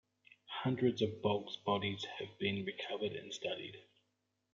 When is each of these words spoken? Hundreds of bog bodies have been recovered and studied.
Hundreds 0.63 1.03
of 1.03 1.21
bog 1.21 1.47
bodies 1.63 2.07
have 2.17 2.35
been 2.39 2.65
recovered 2.65 3.11
and 3.11 3.31
studied. 3.31 3.83